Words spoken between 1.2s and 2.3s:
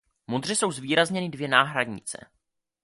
dvě náhradnice.